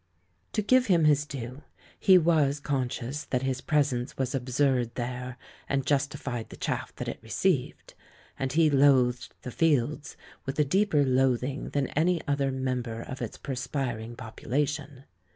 To 0.53 0.63
give 0.63 0.87
him 0.87 1.05
his 1.05 1.27
due, 1.27 1.61
he 1.99 2.17
was 2.17 2.59
conscious 2.59 3.23
that 3.25 3.43
his 3.43 3.61
presence 3.61 4.17
was 4.17 4.33
absurd 4.33 4.95
there 4.95 5.37
and 5.69 5.85
justified 5.85 6.49
the 6.49 6.57
chaff 6.57 6.91
that 6.95 7.07
it 7.07 7.19
received, 7.21 7.93
and 8.39 8.51
he 8.51 8.71
loathed 8.71 9.35
the 9.43 9.51
"Fields" 9.51 10.17
with 10.43 10.57
a 10.57 10.65
deeper 10.65 11.05
loathing 11.05 11.69
than 11.69 11.85
any 11.89 12.19
other 12.27 12.51
member 12.51 13.03
of 13.03 13.21
its 13.21 13.37
perspiring 13.37 14.15
population. 14.15 15.03